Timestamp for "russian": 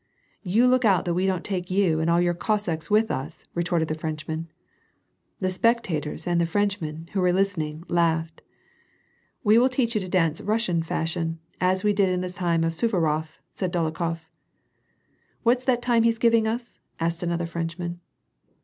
10.41-10.81